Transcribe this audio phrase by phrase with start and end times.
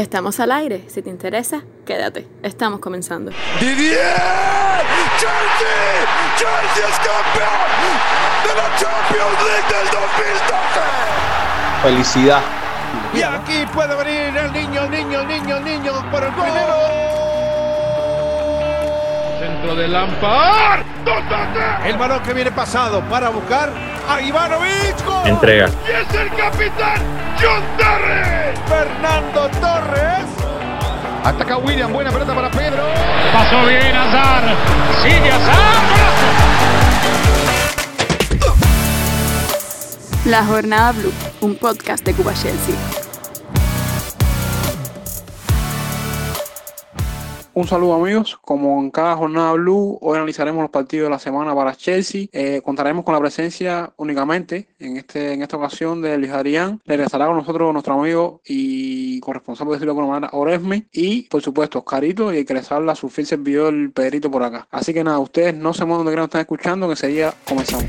[0.00, 0.84] Estamos al aire.
[0.88, 2.26] Si te interesa, quédate.
[2.42, 3.32] Estamos comenzando.
[3.60, 4.00] ¡Didier!
[5.18, 6.06] ¡Chelsea!
[6.38, 7.60] ¡Chelsea es campeón
[8.42, 10.40] de la Champions League del 2012!
[11.82, 12.40] Felicidad.
[13.12, 16.74] Y aquí puede venir el niño, el niño, el niño, el niño por el primero.
[19.38, 20.80] Centro de Lampard.
[21.84, 23.70] El balón que viene pasado para buscar
[24.08, 25.04] a Ivanovic.
[25.04, 25.28] ¡Gol!
[25.28, 25.68] Entrega.
[25.86, 28.54] ¡Y es el capitán John Terry!
[28.68, 30.26] Fernando Torres.
[31.24, 32.82] Ataca William, buena pelota para Pedro.
[33.32, 34.42] Pasó bien Azar.
[35.02, 35.80] Sigue Azar.
[40.26, 42.99] La Jornada Blue, un podcast de Cuba Chelsea.
[47.52, 51.52] Un saludo amigos, como en cada jornada blue, hoy analizaremos los partidos de la semana
[51.52, 52.26] para Chelsea.
[52.32, 56.80] Eh, contaremos con la presencia únicamente en este en esta ocasión de Luis Adrián.
[56.86, 60.86] Regresará con nosotros nuestro amigo y corresponsal, por decirlo de alguna manera, Oresme.
[60.92, 64.68] Y por supuesto, Oscarito y el que les habla, su fiel servidor Pedrito por acá.
[64.70, 67.86] Así que nada, ustedes no se muevan donde quieran están escuchando, que sería comenzamos.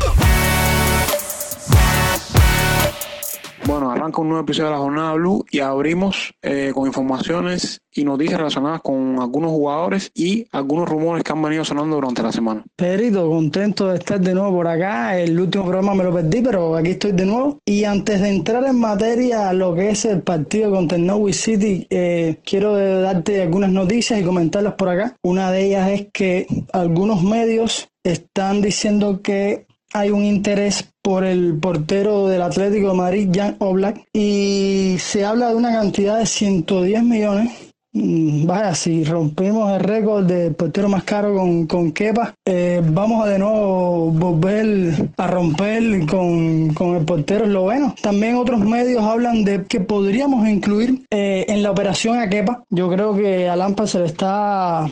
[4.02, 8.38] Arranca un nuevo episodio de la Jornada Blue y abrimos eh, con informaciones y noticias
[8.38, 12.64] relacionadas con algunos jugadores y algunos rumores que han venido sonando durante la semana.
[12.76, 15.20] Pedrito, contento de estar de nuevo por acá.
[15.20, 17.60] El último programa me lo perdí, pero aquí estoy de nuevo.
[17.64, 21.86] Y antes de entrar en materia, lo que es el partido contra el Norwich City,
[21.90, 25.16] eh, quiero darte algunas noticias y comentarlas por acá.
[25.22, 31.58] Una de ellas es que algunos medios están diciendo que hay un interés por el
[31.58, 37.04] portero del Atlético de Madrid, Jan Oblak, y se habla de una cantidad de 110
[37.04, 37.72] millones.
[37.94, 43.26] Mm, Vaya, si rompimos el récord del portero más caro con, con Kepa, eh, vamos
[43.26, 47.94] a de nuevo volver a romper con, con el portero esloveno.
[48.02, 52.64] También otros medios hablan de que podríamos incluir eh, en la operación a Kepa.
[52.70, 54.90] Yo creo que a se le está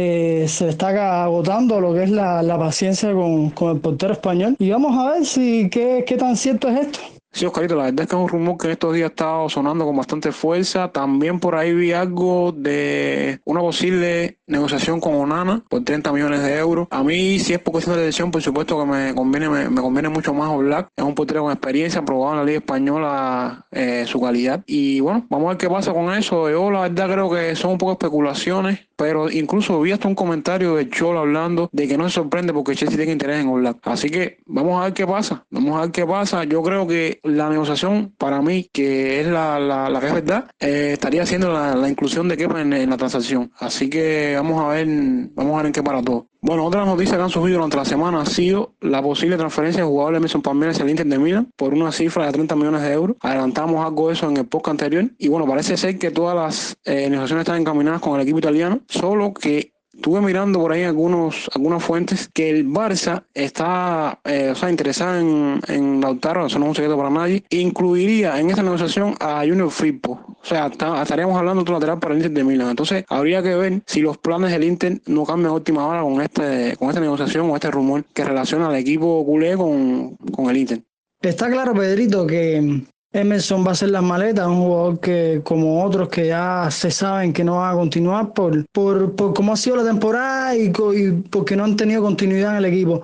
[0.00, 4.54] eh, se está agotando lo que es la, la paciencia con, con, el portero español.
[4.58, 7.17] Y vamos a ver si qué, qué tan cierto es esto.
[7.30, 9.48] Sí, Oscarito, la verdad es que es un rumor que en estos días ha estado
[9.48, 10.90] sonando con bastante fuerza.
[10.90, 16.58] También por ahí vi algo de una posible negociación con Onana por 30 millones de
[16.58, 16.88] euros.
[16.90, 20.08] A mí, si es por cuestión de elección, por supuesto que me conviene, me, conviene
[20.08, 20.90] mucho más Oblak.
[20.96, 24.64] Es un portero con experiencia, probado en la Liga Española eh, su calidad.
[24.66, 26.50] Y bueno, vamos a ver qué pasa con eso.
[26.50, 30.74] Yo la verdad creo que son un poco especulaciones, pero incluso vi hasta un comentario
[30.74, 33.78] de Cholo hablando de que no se sorprende porque Chelsea tiene interés en Oblak.
[33.84, 35.44] Así que vamos a ver qué pasa.
[35.50, 36.44] Vamos a ver qué pasa.
[36.44, 40.50] Yo creo que la negociación, para mí, que es la, la, la que es verdad,
[40.60, 43.50] eh, estaría haciendo la, inclusión de Kepa en, la transacción.
[43.58, 44.86] Así que vamos a ver,
[45.34, 46.26] vamos a ver en qué para todo.
[46.40, 49.88] Bueno, otras noticias que han surgido durante la semana ha sido la posible transferencia de
[49.88, 52.82] jugador de Emerson Palmeiras hacia el Inter de Milan por una cifra de 30 millones
[52.82, 53.16] de euros.
[53.20, 55.10] Adelantamos algo de eso en el podcast anterior.
[55.18, 58.80] Y bueno, parece ser que todas las eh, negociaciones están encaminadas con el equipo italiano,
[58.88, 64.54] solo que Estuve mirando por ahí algunos, algunas fuentes que el Barça está eh, o
[64.54, 68.62] sea, interesado en, en Lautaro, eso no es un secreto para nadie, incluiría en esa
[68.62, 70.36] negociación a Junior Firpo.
[70.40, 72.70] O sea, está, estaríamos hablando de otro lateral para el Inter de Milán.
[72.70, 76.20] Entonces, habría que ver si los planes del Inter no cambian a última hora con,
[76.20, 80.58] este, con esta negociación o este rumor que relaciona al equipo culé con, con el
[80.58, 80.80] Inter.
[81.20, 82.84] Está claro, Pedrito, que
[83.20, 87.32] Emerson va a hacer las maletas, un jugador que, como otros que ya se saben
[87.32, 90.70] que no va a continuar por, por, por cómo ha sido la temporada y,
[91.30, 93.02] porque no han tenido continuidad en el equipo.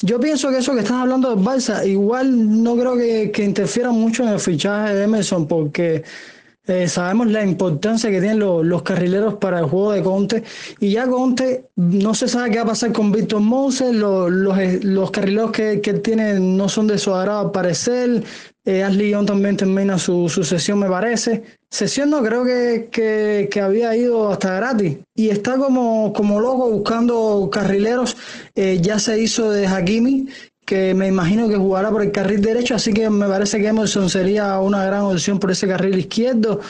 [0.00, 3.92] Yo pienso que eso que estás hablando del Barça, igual no creo que, que interfiera
[3.92, 6.02] mucho en el fichaje de Emerson, porque
[6.64, 10.44] eh, sabemos la importancia que tienen los, los, carrileros para el juego de Conte.
[10.78, 13.92] Y ya Conte no se sabe qué va a pasar con Víctor Moses.
[13.92, 18.22] Los, los, los, carrileros que, que tiene no son de su agrado al parecer.
[18.64, 21.42] Eh, Ashley Young también termina su, su, sesión, me parece.
[21.68, 24.98] Sesión no creo que, que, que, había ido hasta gratis.
[25.16, 28.16] Y está como, como loco buscando carrileros.
[28.54, 30.28] Eh, ya se hizo de Hakimi,
[30.64, 34.08] que me imagino que jugará por el carril derecho, así que me parece que Emerson
[34.08, 36.60] sería una gran opción por ese carril izquierdo.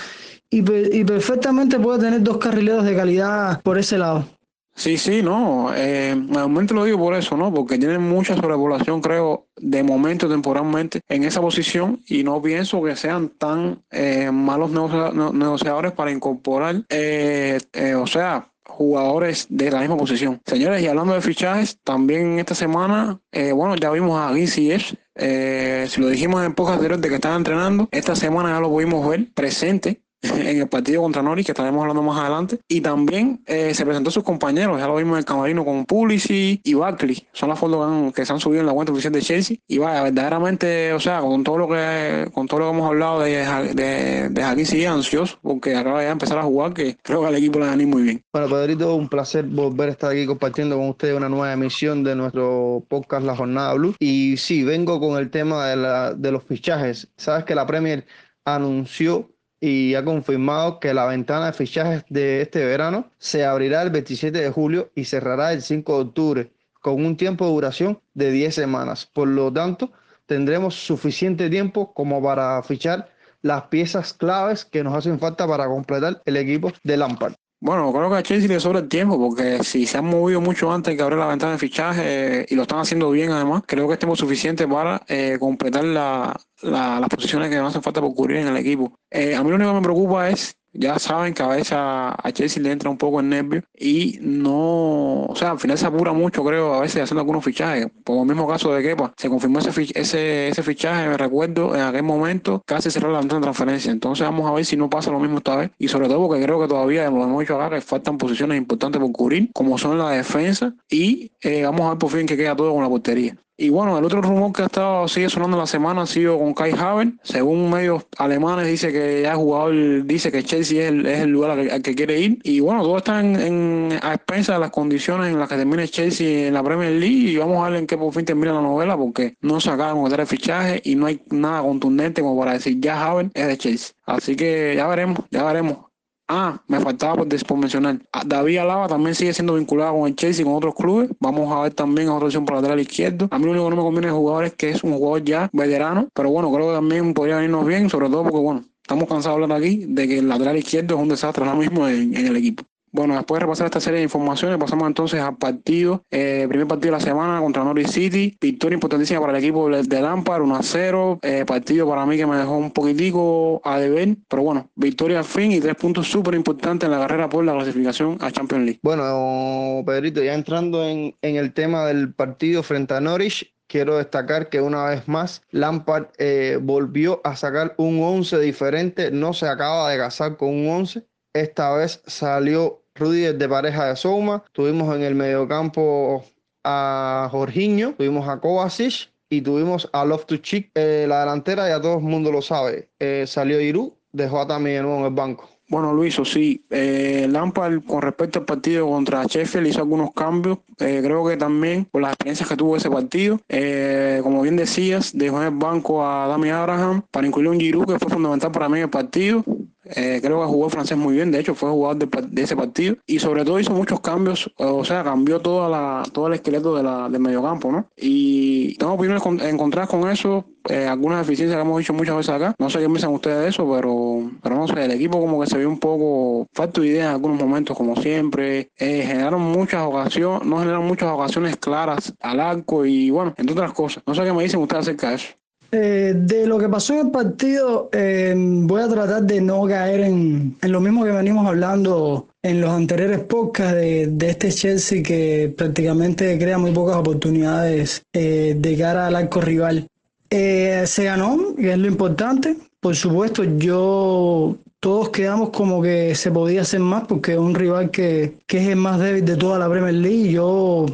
[0.49, 4.27] Y, y perfectamente puede tener dos carrileros de calidad por ese lado.
[4.75, 5.73] Sí, sí, no.
[5.75, 7.53] Eh, momento lo digo por eso, ¿no?
[7.53, 12.97] Porque tienen mucha sobrepoblación, creo, de momento, temporalmente, en esa posición y no pienso que
[12.97, 19.97] sean tan eh, malos negociadores para incorporar, eh, eh, o sea, jugadores de la misma
[19.97, 20.41] posición.
[20.47, 24.73] Señores, y hablando de fichajes, también esta semana, eh, bueno, ya vimos a Guizy
[25.15, 28.71] eh, si lo dijimos en pocas anteriores de que estaba entrenando, esta semana ya lo
[28.71, 32.59] pudimos ver presente en el partido contra Norwich, que estaremos hablando más adelante.
[32.69, 35.85] Y también eh, se presentó a sus compañeros, ya lo vimos en el camarino con
[35.85, 37.27] Pulisic y Barkley.
[37.33, 39.57] Son las fotos que, se han subido en la cuenta oficial de Chelsea.
[39.67, 43.21] Y vaya, verdaderamente, o sea, con todo lo que con todo lo que hemos hablado
[43.21, 47.27] de, de, de Joaquín sigue ansioso, porque acaba de empezar a jugar, que creo que
[47.27, 48.23] al equipo le venir muy bien.
[48.33, 52.15] Bueno, Pedrito, un placer volver a estar aquí compartiendo con ustedes una nueva emisión de
[52.15, 53.95] nuestro podcast La Jornada Blue.
[53.99, 57.09] Y sí, vengo con el tema de, la- de los fichajes.
[57.17, 58.07] Sabes que la Premier
[58.45, 59.31] anunció
[59.65, 64.37] y ha confirmado que la ventana de fichajes de este verano se abrirá el 27
[64.37, 68.57] de julio y cerrará el 5 de octubre, con un tiempo de duración de 10
[68.57, 69.07] semanas.
[69.07, 69.93] Por lo tanto,
[70.27, 73.09] tendremos suficiente tiempo como para fichar
[73.41, 77.35] las piezas claves que nos hacen falta para completar el equipo de Lampard.
[77.65, 80.73] Bueno, creo que a Chelsea le sobra el tiempo porque si se han movido mucho
[80.73, 83.87] antes que abrir la ventana de fichaje eh, y lo están haciendo bien además, creo
[83.87, 88.01] que es tiempo suficiente para eh, completar la- la- las posiciones que nos hacen falta
[88.01, 88.93] por cubrir en el equipo.
[89.09, 92.17] Eh, a mí lo único que me preocupa es, ya saben que a veces a,
[92.33, 96.13] Chelsea le entra un poco el nervio y no, o sea, al final se apura
[96.13, 97.89] mucho creo a veces haciendo algunos fichajes.
[98.05, 101.83] Por el mismo caso de Kepa, se confirmó ese, ese, ese fichaje, me recuerdo, en
[101.83, 103.93] aquel momento casi cerró la transferencia.
[103.93, 106.43] Entonces vamos a ver si no pasa lo mismo esta vez y sobre todo porque
[106.43, 109.99] creo que todavía, lo hemos dicho acá, que faltan posiciones importantes por cubrir, como son
[109.99, 113.37] la defensa y eh, vamos a ver por fin que queda todo con la portería.
[113.63, 116.53] Y bueno, el otro rumor que ha estado, sigue sonando la semana ha sido con
[116.53, 117.15] Kai Havertz.
[117.23, 121.81] Según medios alemanes dice que ya el jugador dice que Chelsea es el, lugar al
[121.81, 122.41] que, quiere ir.
[122.43, 126.55] Y bueno, todo está a expensas de las condiciones en las que termine Chelsea en
[126.55, 127.31] la Premier League.
[127.31, 129.91] Y vamos a ver en qué por fin termina la novela porque no se acaba
[129.91, 133.47] de concretar el fichaje y no hay nada contundente como para decir ya Havertz es
[133.47, 133.95] de Chelsea.
[134.07, 135.92] Así que ya veremos, ya veremos.
[136.29, 137.99] Ah, me faltaba por, mencionar.
[138.13, 141.11] Ah, David Alaba también sigue siendo vinculado con el Chelsea y con otros clubes.
[141.21, 143.29] Vamos a ver también otra opción por lateral izquierdo.
[143.31, 145.25] A mí lo único que no me conviene del jugador es que es un jugador
[145.25, 149.09] ya veterano, pero bueno, creo que también podría venirnos bien, sobre todo porque bueno, estamos
[149.09, 152.17] cansados de hablar aquí de que el lateral izquierdo es un desastre ahora mismo en
[152.17, 152.65] el equipo.
[152.93, 156.93] Bueno, después de repasar esta serie de informaciones, pasamos entonces al partido, eh, primer partido
[156.93, 160.63] de la semana contra Norwich City, victoria importantísima para el equipo de Lampard, 1 a
[160.63, 165.21] 0, eh, partido para mí que me dejó un poquitico a deber, pero bueno, victoria
[165.21, 168.65] al fin y tres puntos súper importantes en la carrera por la clasificación a Champions
[168.65, 168.81] League.
[168.83, 174.51] Bueno, Pedrito, ya entrando en, en el tema del partido frente a Norwich, quiero destacar
[174.51, 179.91] que una vez más Lampard eh, volvió a sacar un 11 diferente, no se acaba
[179.91, 185.03] de casar con un 11, esta vez salió Rudiger de pareja de Souma, tuvimos en
[185.03, 186.25] el mediocampo
[186.65, 192.05] a Jorginho, tuvimos a Kovacic y tuvimos a Loftus-Cheek, eh, la delantera ya todo el
[192.05, 195.49] mundo lo sabe, eh, salió Giroud, dejó a Tami de nuevo en el banco.
[195.73, 200.59] Bueno, Luis, sí, eh, Lampard con respecto al partido contra Sheffield hizo algunos cambios.
[200.79, 205.17] Eh, creo que también por las experiencias que tuvo ese partido, eh, como bien decías,
[205.17, 208.69] dejó en el banco a Dami Abraham para incluir un Giroud que fue fundamental para
[208.69, 209.43] mí en el partido.
[209.85, 212.55] Eh, creo que jugó el francés muy bien, de hecho fue jugador de, de ese
[212.57, 216.77] partido y sobre todo hizo muchos cambios, o sea, cambió toda la, todo el esqueleto
[216.77, 217.89] de la, del mediocampo, ¿no?
[217.97, 222.31] Y tengo opiniones con- encontradas con eso, eh, algunas deficiencias que hemos dicho muchas veces
[222.35, 225.41] acá, no sé qué piensan ustedes de eso, pero, pero no sé, el equipo como
[225.41, 229.41] que se vio un poco falto de ideas en algunos momentos, como siempre, eh, generaron
[229.43, 234.15] muchas ocasiones, no generaron muchas ocasiones claras al arco y bueno, entre otras cosas, no
[234.15, 235.42] sé qué me dicen ustedes acerca de eso.
[235.75, 240.01] Eh, de lo que pasó en el partido, eh, voy a tratar de no caer
[240.01, 246.37] en, lo mismo que venimos hablando en los anteriores podcasts de, este Chelsea que prácticamente
[246.39, 249.89] crea muy pocas oportunidades eh, de cara al arco rival.
[250.29, 252.57] Se ganó, que es lo importante.
[252.79, 257.91] Por supuesto, yo todos quedamos como que se podía hacer más porque es un rival
[257.91, 260.33] que, que es el más débil de toda la Premier League.
[260.33, 260.87] Yo,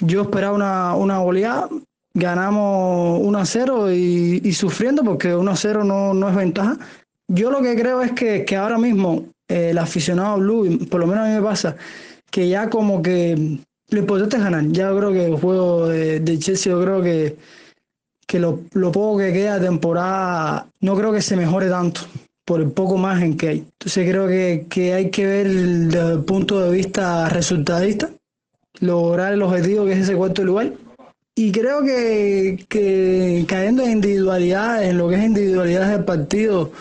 [0.00, 1.68] yo esperaba una, una goleada,
[2.14, 6.78] ganamos 1 a 0 y, y sufriendo porque 1 a 0 no, no es ventaja.
[7.28, 11.06] Yo lo que creo es que, que ahora mismo eh, el aficionado blue, por lo
[11.06, 11.76] menos a mí me pasa,
[12.30, 13.58] que ya como que
[13.90, 14.66] lo importante es ganar.
[14.68, 17.36] Ya creo que el juego de, de Chelsea, yo creo que,
[18.26, 22.02] que lo, lo poco que queda de temporada, no creo que se mejore tanto
[22.44, 23.58] por el poco margen que hay.
[23.58, 28.10] Entonces creo que, que hay que ver desde el punto de vista resultadista,
[28.80, 30.72] lograr el objetivo que es ese cuarto lugar.
[31.34, 36.72] Y creo que, que cayendo en individualidades, en lo que es individualidades del partido,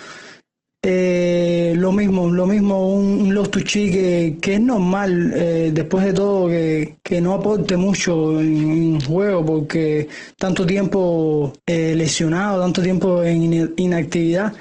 [0.84, 6.14] eh, lo mismo, lo mismo un, un Loftus-Cheek que, que es normal, eh, después de
[6.14, 12.82] todo, que, que no aporte mucho en, en juego, porque tanto tiempo eh, lesionado, tanto
[12.82, 14.54] tiempo en in- inactividad.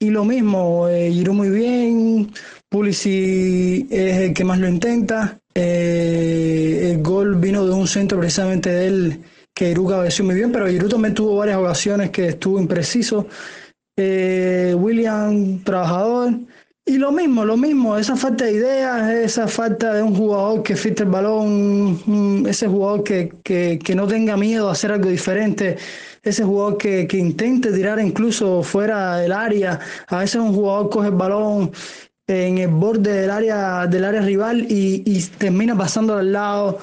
[0.00, 2.32] Y lo mismo, Giroud muy bien,
[2.68, 5.38] Pulisic es el que más lo intenta.
[5.54, 9.22] Eh, el gol vino de un centro precisamente de él,
[9.54, 13.26] que Giroud cabeció muy bien, pero Giroud también tuvo varias ocasiones que estuvo impreciso.
[13.96, 16.32] Eh, William, trabajador.
[16.84, 20.74] Y lo mismo, lo mismo, esa falta de ideas, esa falta de un jugador que
[20.74, 25.76] filtre el balón, ese jugador que, que, que, no tenga miedo a hacer algo diferente,
[26.24, 29.78] ese jugador que, que intente tirar incluso fuera del área.
[30.08, 31.70] A veces un jugador coge el balón
[32.32, 36.78] en el borde del área, del área rival y, y termina pasando al lado.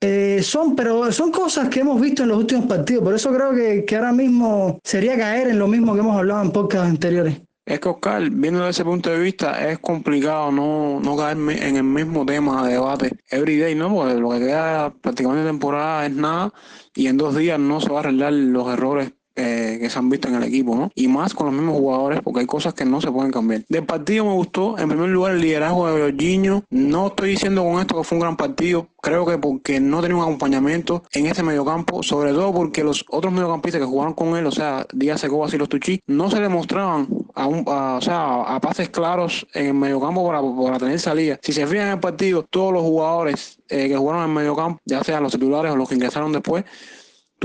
[0.00, 3.02] Eh, son, pero son cosas que hemos visto en los últimos partidos.
[3.02, 6.42] Por eso creo que, que ahora mismo sería caer en lo mismo que hemos hablado
[6.42, 7.40] en podcasts anteriores.
[7.66, 11.76] Es que Oscar, viendo desde ese punto de vista, es complicado no, no caer en
[11.76, 13.94] el mismo tema de debate everyday, ¿no?
[13.94, 16.52] Porque lo que queda prácticamente temporada es nada
[16.94, 20.08] y en dos días no se va a arreglar los errores eh, que se han
[20.08, 20.90] visto en el equipo, ¿no?
[20.94, 23.64] Y más con los mismos jugadores, porque hay cosas que no se pueden cambiar.
[23.68, 26.62] Del partido me gustó, en primer lugar, el liderazgo de Jorginho.
[26.70, 30.16] No estoy diciendo con esto que fue un gran partido, creo que porque no tenía
[30.16, 34.46] un acompañamiento en ese mediocampo, sobre todo porque los otros mediocampistas que jugaron con él,
[34.46, 38.60] o sea, Díaz Secobas y los Tuchi, no se demostraban a, un, o sea, a
[38.60, 41.40] pases claros en el mediocampo para, para tener salida.
[41.42, 44.80] Si se fijan en el partido, todos los jugadores eh, que jugaron en el mediocampo,
[44.84, 46.64] ya sean los titulares o los que ingresaron después,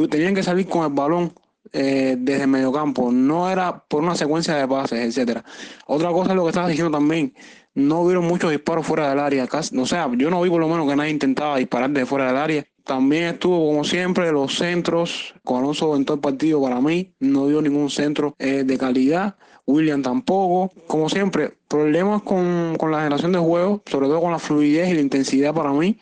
[0.07, 1.33] tenían que salir con el balón
[1.73, 5.43] eh, desde el mediocampo, no era por una secuencia de pases, etcétera.
[5.87, 7.33] Otra cosa es lo que estabas diciendo también,
[7.75, 10.87] no hubieron muchos disparos fuera del área, o sea, yo no vi por lo menos
[10.87, 12.65] que nadie intentaba disparar desde fuera del área.
[12.83, 17.47] También estuvo, como siempre, los centros, con Alonso en todo el partido para mí, no
[17.47, 19.35] dio ningún centro eh, de calidad.
[19.69, 20.71] William tampoco.
[20.87, 24.95] Como siempre, problemas con, con la generación de juego, sobre todo con la fluidez y
[24.95, 25.99] la intensidad para mí.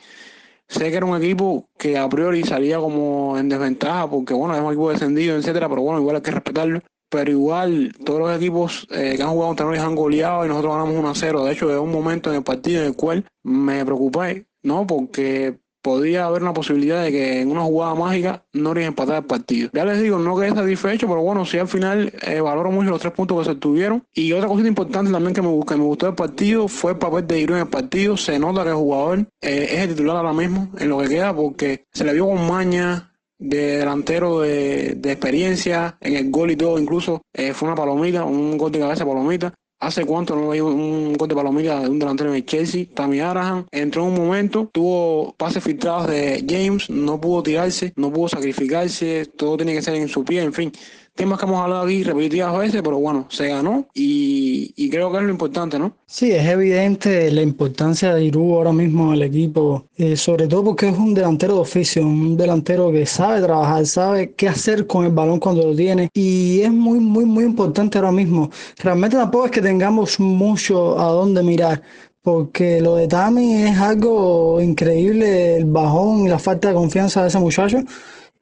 [0.67, 4.61] Sé que era un equipo que a priori salía como en desventaja porque, bueno, es
[4.61, 6.81] un equipo descendido, etcétera, pero bueno, igual hay que respetarlo.
[7.09, 10.73] Pero igual, todos los equipos eh, que han jugado contra nosotros han goleado y nosotros
[10.73, 11.45] ganamos 1 a 0.
[11.45, 14.85] De hecho, es un momento en el partido en el cual me preocupé, ¿no?
[14.85, 19.23] Porque podía haber una posibilidad de que en una jugada mágica no harían empatar el
[19.23, 19.69] partido.
[19.71, 22.99] Ya les digo, no quedé satisfecho, pero bueno, sí al final eh, valoro mucho los
[22.99, 24.03] tres puntos que se tuvieron.
[24.13, 27.39] Y otra cosa importante también que me, me gustó del partido fue el papel de
[27.39, 28.17] Iru en el partido.
[28.17, 31.33] Se nota que el jugador eh, es el titular ahora mismo en lo que queda
[31.33, 36.55] porque se le vio con maña, de delantero de, de, experiencia en el gol y
[36.55, 39.53] todo, incluso eh, fue una palomita, un gol de cabeza palomita.
[39.79, 42.87] ¿Hace cuánto no veía un de palomita de un delantero en el Chelsea?
[42.95, 48.11] Tammy Arahan entró en un momento, tuvo pases filtrados de James, no pudo tirarse, no
[48.11, 50.71] pudo sacrificarse, todo tiene que ser en su pie, en fin
[51.17, 55.17] temas que hemos hablado aquí repetidas veces, pero bueno, se ganó y, y, creo que
[55.17, 55.97] es lo importante, ¿no?
[56.05, 60.63] Sí, es evidente la importancia de Iru ahora mismo en el equipo, eh, sobre todo
[60.63, 65.05] porque es un delantero de oficio, un delantero que sabe trabajar, sabe qué hacer con
[65.05, 68.49] el balón cuando lo tiene y es muy, muy, muy importante ahora mismo.
[68.77, 71.81] Realmente tampoco es que tengamos mucho a dónde mirar.
[72.21, 77.29] Porque lo de Tami es algo increíble, el bajón y la falta de confianza de
[77.29, 77.77] ese muchacho.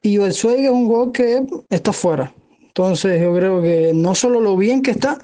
[0.02, 2.32] Y el Suegue es un gol que está fuera.
[2.76, 5.18] Entonces yo creo que no solo lo bien que está,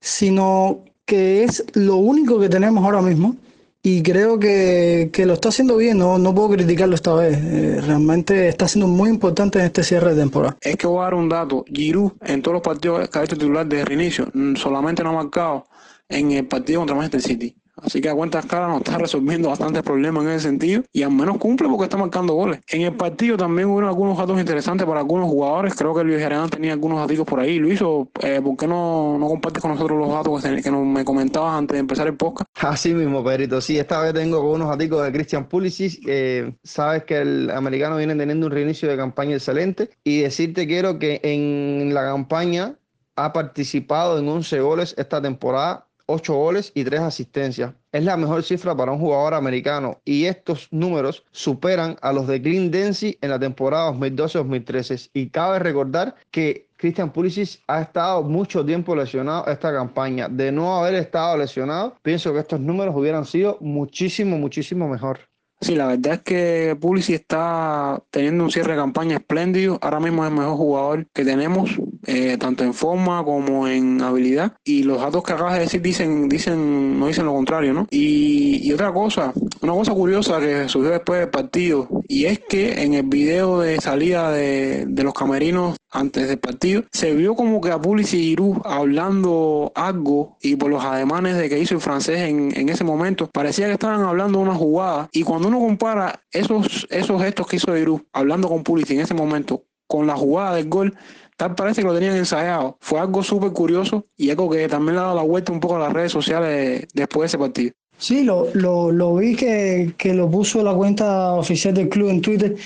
[0.00, 3.36] sino que es lo único que tenemos ahora mismo.
[3.82, 7.38] Y creo que, que lo está haciendo bien, no, no puedo criticarlo esta vez.
[7.38, 10.58] Eh, realmente está siendo muy importante en este cierre de temporada.
[10.60, 11.64] Es que voy a dar un dato.
[11.66, 15.24] Giroud en todos los partidos que ha hecho titular desde el inicio solamente no ha
[15.24, 15.66] marcado
[16.06, 17.56] en el partido contra Manchester City.
[17.82, 21.10] Así que a cuentas caras nos está resolviendo bastantes problemas en ese sentido y al
[21.10, 22.60] menos cumple porque está marcando goles.
[22.68, 25.74] En el partido también hubo algunos datos interesantes para algunos jugadores.
[25.74, 27.58] Creo que Luis Gerardo tenía algunos datos por ahí.
[27.58, 27.80] Luis,
[28.22, 31.80] eh, ¿por qué no, no compartes con nosotros los datos que, me comentabas antes de
[31.80, 32.48] empezar el podcast?
[32.60, 33.60] Así mismo, Pedrito.
[33.60, 36.00] Sí, esta vez tengo unos datos de Christian Pulisic.
[36.06, 40.98] Eh, sabes que el americano viene teniendo un reinicio de campaña excelente y decirte quiero
[40.98, 42.76] que en la campaña
[43.16, 47.72] ha participado en 11 goles esta temporada 8 goles y 3 asistencias.
[47.92, 52.38] Es la mejor cifra para un jugador americano y estos números superan a los de
[52.38, 55.10] Green Dempsey en la temporada 2012-2013.
[55.14, 60.28] Y cabe recordar que Christian Pulisic ha estado mucho tiempo lesionado esta campaña.
[60.28, 65.20] De no haber estado lesionado, pienso que estos números hubieran sido muchísimo, muchísimo mejor.
[65.64, 69.78] Sí, la verdad es que Pulisic está teniendo un cierre de campaña espléndido.
[69.80, 71.70] Ahora mismo es el mejor jugador que tenemos,
[72.06, 74.58] eh, tanto en forma como en habilidad.
[74.62, 77.86] Y los datos que acabas de decir dicen, dicen, no dicen lo contrario, ¿no?
[77.90, 79.32] Y, y otra cosa,
[79.64, 83.80] una cosa curiosa que surgió después del partido, y es que en el video de
[83.80, 88.36] salida de, de los camerinos antes del partido, se vio como que a Pulisic y
[88.64, 93.30] hablando algo y por los ademanes de que hizo el francés en, en ese momento,
[93.32, 95.08] parecía que estaban hablando una jugada.
[95.12, 99.14] Y cuando uno compara esos, esos gestos que hizo Giroud hablando con Pulisic en ese
[99.14, 100.94] momento con la jugada del gol,
[101.38, 102.76] tal parece que lo tenían ensayado.
[102.80, 105.76] Fue algo súper curioso y algo que también le ha dado la vuelta un poco
[105.76, 107.72] a las redes sociales después de ese partido.
[107.98, 112.20] Sí, lo, lo, lo vi que, que lo puso la cuenta oficial del club en
[112.20, 112.56] Twitter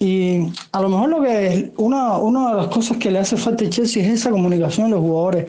[0.00, 3.64] Y a lo mejor lo que una, una de las cosas que le hace falta
[3.64, 5.46] a Chelsea es esa comunicación de los jugadores,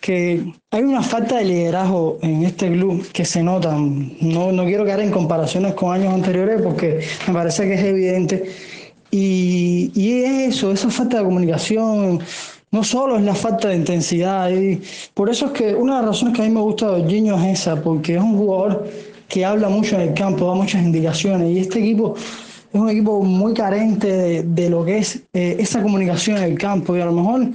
[0.00, 3.76] que hay una falta de liderazgo en este club que se nota.
[3.76, 8.50] No, no quiero quedar en comparaciones con años anteriores porque me parece que es evidente.
[9.10, 12.20] Y, y eso, esa falta de comunicación,
[12.70, 14.50] no solo es la falta de intensidad.
[14.50, 14.80] Y
[15.14, 17.36] por eso es que una de las razones que a mí me gusta de Jorginho
[17.36, 18.88] es esa, porque es un jugador
[19.28, 21.50] que habla mucho en el campo, da muchas indicaciones.
[21.50, 25.82] Y este equipo es un equipo muy carente de, de lo que es eh, esa
[25.82, 26.96] comunicación en el campo.
[26.96, 27.48] Y a lo mejor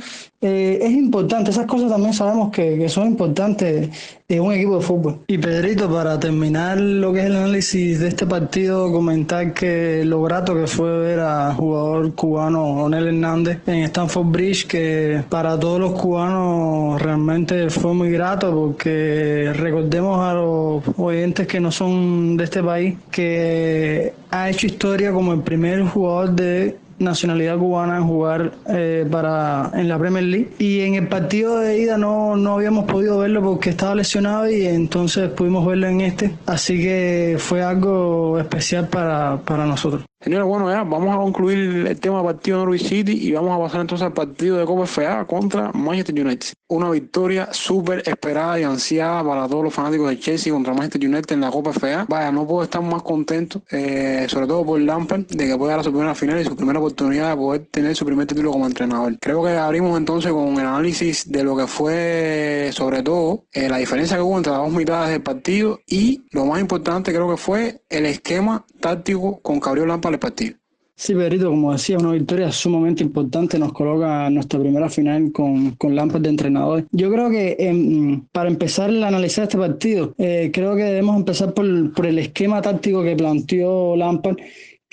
[0.46, 3.90] eh, es importante, esas cosas también sabemos que, que, son importantes
[4.28, 5.20] en un equipo de fútbol.
[5.28, 10.22] Y Pedrito, para terminar lo que es el análisis de este partido, comentar que lo
[10.22, 15.80] grato que fue ver al jugador cubano Onel Hernández en Stanford Bridge, que para todos
[15.80, 22.44] los cubanos realmente fue muy grato porque recordemos a los oyentes que no son de
[22.44, 28.52] este país que ha hecho historia como el primer jugador de nacionalidad cubana en jugar
[28.68, 30.52] eh, para en la Premier League.
[30.60, 34.66] Y en el partido de ida no, no habíamos podido verlo porque estaba lesionado y
[34.66, 36.32] entonces pudimos verlo en este.
[36.46, 42.00] Así que fue algo especial para, para nosotros Señores, bueno, ya vamos a concluir el
[42.00, 44.88] tema del partido de Norwich City y vamos a pasar entonces al partido de Copa
[44.88, 46.48] FA contra Manchester United.
[46.70, 51.34] Una victoria súper esperada y ansiada para todos los fanáticos de Chelsea contra Manchester United
[51.34, 52.06] en la Copa FA.
[52.08, 55.84] Vaya, no puedo estar más contento, eh, sobre todo por Lampard, de que pueda dar
[55.84, 59.18] su primera final y su primera oportunidad de poder tener su primer título como entrenador.
[59.20, 63.76] Creo que abrimos entonces con el análisis de lo que fue, sobre todo, eh, la
[63.76, 67.38] diferencia que hubo entre las dos mitades del partido y lo más importante creo que
[67.38, 70.56] fue el esquema táctico con Gabriel Lampard partido.
[70.96, 75.96] Sí, Pedrito, como decía, una victoria sumamente importante nos coloca nuestra primera final con, con
[75.96, 76.86] Lampard de entrenador.
[76.92, 81.54] Yo creo que eh, para empezar a analizar este partido, eh, creo que debemos empezar
[81.56, 84.38] por, por, el esquema táctico que planteó Lampard,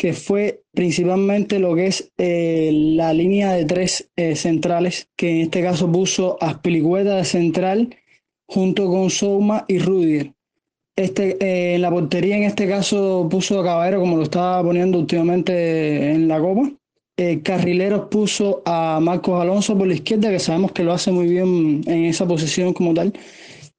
[0.01, 5.41] que fue principalmente lo que es eh, la línea de tres eh, centrales, que en
[5.43, 7.95] este caso puso a Spilicueta de central
[8.49, 10.33] junto con Souma y Rudiger.
[11.01, 14.99] Este, eh, en la portería en este caso puso a Caballero como lo estaba poniendo
[14.99, 16.71] últimamente en la Copa.
[17.17, 21.27] Eh, Carrileros puso a Marcos Alonso por la izquierda, que sabemos que lo hace muy
[21.27, 23.15] bien en esa posición como tal.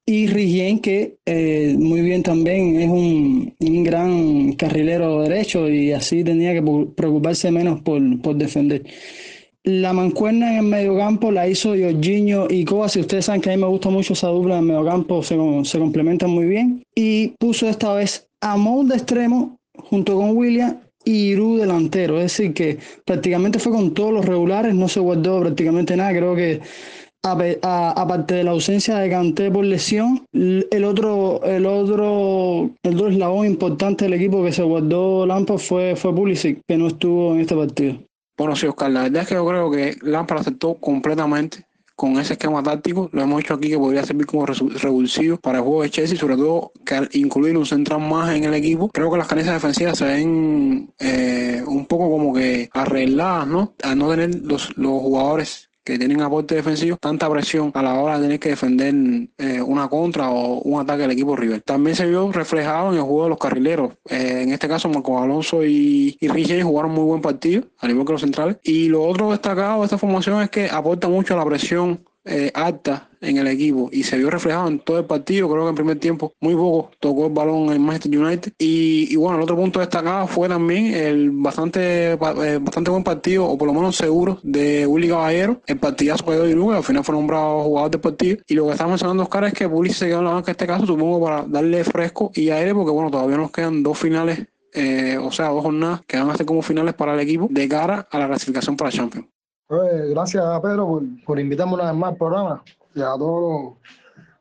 [0.04, 6.24] Y Rigien, que eh, muy bien también es un, un, gran carrilero derecho y así
[6.24, 8.82] tenía que preocuparse menos por, por defender.
[9.64, 13.62] La mancuerna en el mediocampo la hizo Jorginho y Si Ustedes saben que a mí
[13.62, 16.82] me gusta mucho esa dupla en el mediocampo, se, se complementan muy bien.
[16.96, 22.16] Y puso esta vez a Mount de extremo junto con William y Iru delantero.
[22.16, 26.10] Es decir, que prácticamente fue con todos los regulares, no se guardó prácticamente nada.
[26.10, 26.60] Creo que
[27.22, 33.46] aparte de la ausencia de Canté por lesión, el otro, el otro, el otro eslabón
[33.46, 37.54] importante del equipo que se guardó Lampard fue, fue Pulisic, que no estuvo en este
[37.54, 37.98] partido.
[38.42, 42.32] Bueno, sí, Oscar, la verdad es que yo creo que Lampard aceptó completamente con ese
[42.32, 43.08] esquema táctico.
[43.12, 46.36] Lo hemos hecho aquí que podría servir como revulsivo para el juego de Chelsea, sobre
[46.36, 48.88] todo que incluir un central más en el equipo.
[48.88, 53.74] Creo que las carencias defensivas se ven eh, un poco como que arregladas, ¿no?
[53.80, 58.16] Al no tener los, los jugadores que tienen aporte defensivo, tanta presión a la hora
[58.16, 58.94] de tener que defender
[59.38, 61.62] eh, una contra o un ataque del equipo rival.
[61.62, 63.94] También se vio reflejado en el juego de los carrileros.
[64.08, 68.06] Eh, en este caso, Marcos Alonso y, y Richie jugaron muy buen partido, al igual
[68.06, 68.56] que los centrales.
[68.62, 72.50] Y lo otro destacado de esta formación es que aporta mucho a la presión eh,
[72.54, 75.50] alta en el equipo y se vio reflejado en todo el partido.
[75.50, 78.52] Creo que en primer tiempo muy poco tocó el balón en Manchester United.
[78.58, 82.16] Y, bueno, el otro punto destacado fue también el bastante, eh,
[82.60, 85.60] bastante buen partido, o por lo menos seguro, de Willy Caballero.
[85.66, 88.38] El partidazo que dio Iruga, al final fue nombrado jugador del partido.
[88.46, 90.54] Y lo que estamos mencionando, Oscar, es que Pulisic se quedó en la banca en
[90.54, 94.46] este caso, supongo, para darle fresco y aire, porque bueno, todavía nos quedan dos finales.
[94.74, 97.68] Eh, o sea, dos jornadas que van a ser como finales para el equipo de
[97.68, 99.26] cara a la clasificación para Champions.
[99.72, 102.62] Pues, gracias, Pedro, por, por, invitarme una vez más al programa
[102.94, 103.72] y a todos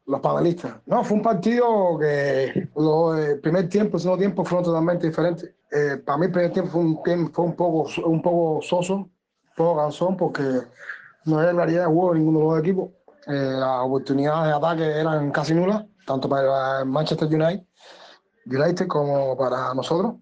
[0.06, 0.74] los panelistas.
[0.86, 5.50] No, fue un partido que el primer tiempo y el segundo tiempo fueron totalmente diferentes.
[5.72, 9.10] Eh, para mí el primer tiempo fue un, fue un, poco, un poco soso, un
[9.56, 10.44] poco cansón, porque
[11.24, 12.90] no había claridad de juego en ninguno de los equipos.
[13.28, 17.66] Eh, las oportunidades de ataque eran casi nulas, tanto para Manchester United,
[18.48, 20.16] United como para nosotros.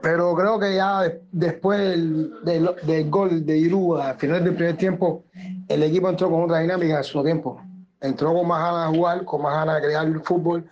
[0.00, 4.76] Pero creo que ya después del, del, del, gol de Iru al final del primer
[4.76, 5.24] tiempo,
[5.68, 7.62] el equipo entró con otra dinámica en segundo tiempo.
[8.00, 10.68] Entró con más ganas de jugar, con más ganas de crear el fútbol,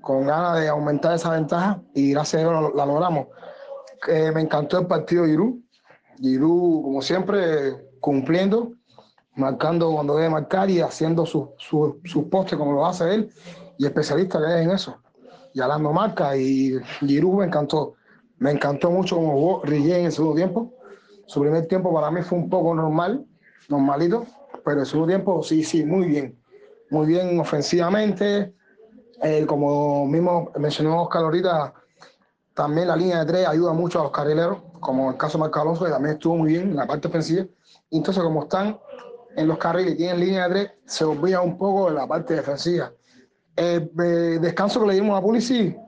[0.00, 3.26] con ganas de aumentar esa ventaja y gracias a Dios la, logramos.
[4.08, 5.60] Eh, me encantó el partido de Iru.
[6.18, 8.72] Iru, como siempre, cumpliendo,
[9.34, 13.32] marcando cuando debe marcar y haciendo sus su, su postes como lo hace él
[13.78, 14.96] y especialista que es en eso.
[15.54, 17.94] Y hablando marca y Giroud me encantó
[18.42, 20.74] Me encantó mucho como jugó Rillé en el segundo tiempo.
[21.26, 23.24] Su primer tiempo para mí fue un poco normal,
[23.68, 24.26] normalito,
[24.64, 26.42] pero el segundo tiempo sí, sí, muy bien.
[26.90, 28.52] Muy bien ofensivamente.
[29.22, 31.72] Eh, como mismo mencionó Oscar ahorita,
[32.52, 35.60] también la línea de tres ayuda mucho a los carrileros, como el caso de Marco
[35.60, 37.46] Alonso, que también estuvo muy bien en la parte ofensiva.
[37.92, 38.76] Entonces, como están
[39.36, 42.34] en los carriles y tienen línea de tres, se olvida un poco de la parte
[42.34, 42.90] defensiva.
[43.54, 45.78] El eh, descanso que le dimos a Pulisic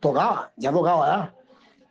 [0.00, 1.35] tocaba, ya tocaba ya.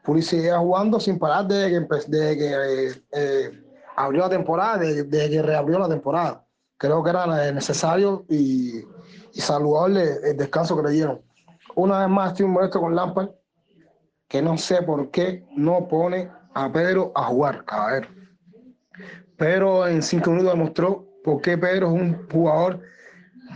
[0.05, 3.63] Pulisic iba jugando sin parar desde que, desde que eh, eh,
[3.95, 6.45] abrió la temporada, desde, que reabrió la temporada.
[6.77, 8.83] Creo que era necesario y,
[9.33, 11.21] y saludable el descanso que le dieron.
[11.75, 13.29] Una vez más estoy molesto con Lampard,
[14.27, 18.07] que no sé por qué no pone a Pedro a jugar, caballero.
[19.37, 22.81] Pero en cinco minutos demostró por qué Pedro es un jugador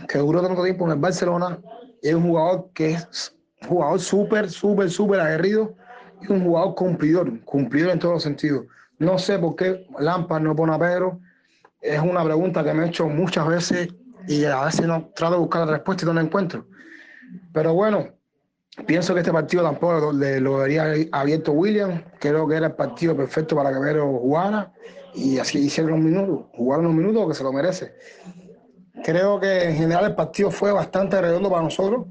[0.08, 1.60] que duró tanto tiempo en el Barcelona
[2.02, 5.76] y es un jugador que es un jugador súper, súper, súper aguerrido
[6.28, 8.66] un jugador cumplidor, cumplidor en todos los sentidos.
[8.98, 11.20] No sé por qué Lampard no pone a Pedro.
[11.80, 13.88] Es una pregunta que me he hecho muchas veces
[14.28, 16.66] y a veces no trato de buscar la respuesta y no la encuentro.
[17.52, 18.08] Pero bueno,
[18.86, 22.02] pienso que este partido tampoco lo debería abierto William.
[22.18, 24.72] Creo que era el partido perfecto para que Pedro jugara
[25.14, 27.94] y así hicieron un minuto, jugaron unos minutos que se lo merece.
[29.02, 32.06] Creo que en general el partido fue bastante redondo para nosotros.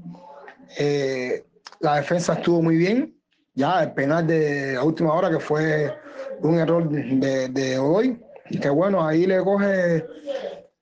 [0.78, 1.44] Eh,
[1.80, 3.19] la defensa estuvo muy bien.
[3.54, 5.92] Ya el penal de la última hora, que fue
[6.40, 8.20] un error de, de hoy,
[8.58, 10.04] que bueno, ahí le coge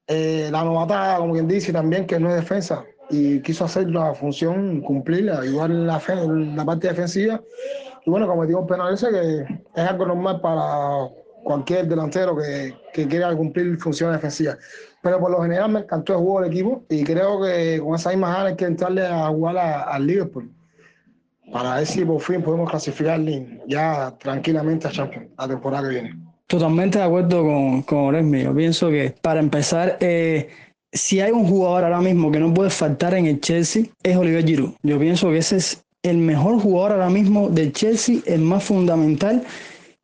[0.07, 2.85] eh, la novatada, como quien dice, también que no es defensa.
[3.11, 7.41] Y quiso hacer la función, cumplirla, ayudar la, en la parte defensiva.
[8.05, 11.09] Y bueno, cometió un penal ese que es algo normal para
[11.45, 14.59] cualquier delantero que, que quiera cumplir funciones defensivas.
[15.03, 18.11] Pero por lo general me encantó el juego del equipo y creo que con esa
[18.11, 20.58] misma ganas hay que entrarle a jugar al Liverpool
[21.53, 23.21] para si por fin podemos clasificar
[23.67, 26.15] ya tranquilamente a Champions la temporada que viene.
[26.47, 28.45] Totalmente de acuerdo con, con Oresmi.
[28.45, 30.49] Yo pienso que para empezar, eh,
[30.93, 34.45] si hay un jugador ahora mismo que no puede faltar en el Chelsea, es Oliver
[34.45, 34.73] Giroud.
[34.83, 39.45] Yo pienso que ese es el mejor jugador ahora mismo del Chelsea, el más fundamental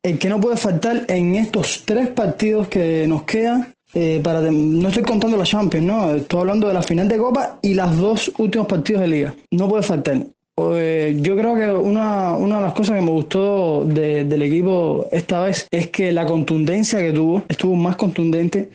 [0.05, 3.73] el que no puede faltar en estos tres partidos que nos quedan.
[3.95, 7.57] Eh, para no estoy contando la Champions, no, estoy hablando de la final de Copa
[7.61, 9.35] y los dos últimos partidos de Liga.
[9.51, 10.27] No puede faltar.
[10.57, 15.41] Eh, yo creo que una, una, de las cosas que me gustó del equipo esta
[15.41, 18.69] vez es que la contundencia que tuvo estuvo más contundente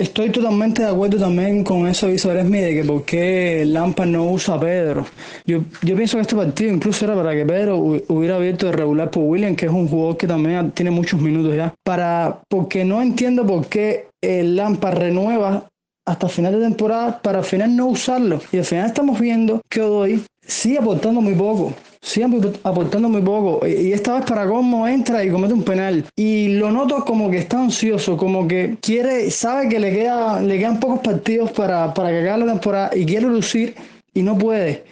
[0.00, 4.30] Estoy totalmente de acuerdo también con eso que hizo de que por qué Lampard no
[4.30, 5.04] usa a Pedro.
[5.44, 7.76] Yo, yo pienso que este partido incluso era para que Pedro
[8.08, 11.54] hubiera abierto de regular por William, que es un jugador que también tiene muchos minutos
[11.54, 11.74] ya.
[11.84, 15.68] Para, porque no entiendo por qué el Lampard renueva
[16.06, 18.40] hasta final de temporada para al final no usarlo.
[18.52, 23.66] Y al final estamos viendo que Odoy sigue aportando muy poco siempre aportando muy poco.
[23.66, 26.04] Y esta vez para cómo entra y comete un penal.
[26.16, 30.58] Y lo noto como que está ansioso, como que quiere, sabe que le, queda, le
[30.58, 33.74] quedan pocos partidos para, para que acabe la temporada y quiere lucir
[34.14, 34.84] y no puede.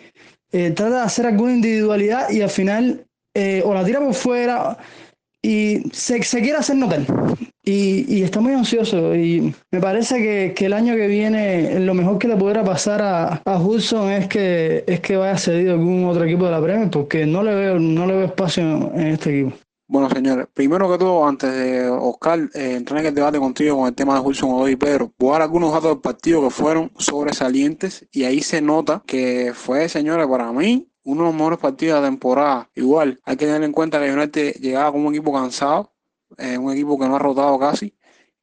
[0.53, 4.79] Eh, trata de hacer alguna individualidad y al final eh, o la tira por fuera
[5.43, 7.03] y se quiere hacer notar.
[7.71, 12.19] Y, está muy ansioso y me parece que, que, el año que viene lo mejor
[12.19, 16.07] que le pudiera pasar a, a Hudson es que, es que vaya cedido a algún
[16.07, 18.63] otro equipo de la Premier porque no le veo, no le veo espacio
[18.95, 19.59] en este equipo.
[19.87, 23.89] Bueno, señores, primero que todo, antes de Oscar eh, entrar en el debate contigo con
[23.89, 26.51] el tema de Wilson Odoy y Pedro, voy a dar algunos datos del partido que
[26.51, 31.59] fueron sobresalientes y ahí se nota que fue, señores, para mí, uno de los mejores
[31.59, 32.71] partidos de la temporada.
[32.75, 35.93] Igual, hay que tener en cuenta que United llegaba como un equipo cansado,
[36.37, 37.95] es un equipo que no ha rotado casi